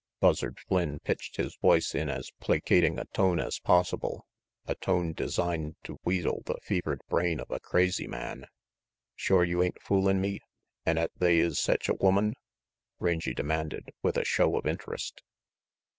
[0.19, 4.25] Buzzard Flynn pitched his voice in as placating a tone as possible
[4.65, 8.47] a tone designed to wheedle the fevered brain of a crazy man.
[9.15, 10.39] "Shore you ain't foolin' me,
[10.87, 12.33] and 'at they is sech a woman?"
[12.97, 15.21] Rangy demanded, with a show of interest.